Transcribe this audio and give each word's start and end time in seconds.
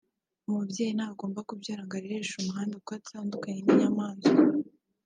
umubyeyi 0.47 0.93
ntagomba 0.97 1.39
kubyara 1.47 1.81
ngo 1.85 1.93
arereshe 1.99 2.33
umuhanda 2.37 2.73
kuko 2.79 2.91
atandukanye 2.99 3.59
n’inyamaswa 3.61 4.31